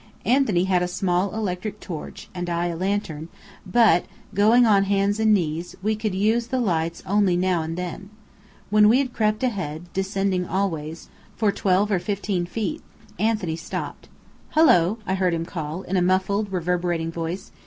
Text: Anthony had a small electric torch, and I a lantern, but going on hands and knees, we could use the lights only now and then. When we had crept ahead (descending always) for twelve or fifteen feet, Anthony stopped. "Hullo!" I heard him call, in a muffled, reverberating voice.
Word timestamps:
Anthony 0.25 0.63
had 0.63 0.81
a 0.81 0.87
small 0.87 1.35
electric 1.35 1.79
torch, 1.79 2.27
and 2.33 2.49
I 2.49 2.69
a 2.69 2.75
lantern, 2.75 3.27
but 3.67 4.05
going 4.33 4.65
on 4.65 4.85
hands 4.85 5.19
and 5.19 5.31
knees, 5.31 5.75
we 5.83 5.95
could 5.95 6.15
use 6.15 6.47
the 6.47 6.59
lights 6.59 7.03
only 7.05 7.37
now 7.37 7.61
and 7.61 7.77
then. 7.77 8.09
When 8.71 8.89
we 8.89 8.97
had 8.97 9.13
crept 9.13 9.43
ahead 9.43 9.83
(descending 9.93 10.47
always) 10.47 11.09
for 11.35 11.51
twelve 11.51 11.91
or 11.91 11.99
fifteen 11.99 12.47
feet, 12.47 12.81
Anthony 13.19 13.55
stopped. 13.55 14.09
"Hullo!" 14.55 14.97
I 15.05 15.13
heard 15.13 15.35
him 15.35 15.45
call, 15.45 15.83
in 15.83 15.95
a 15.95 16.01
muffled, 16.01 16.51
reverberating 16.51 17.11
voice. 17.11 17.51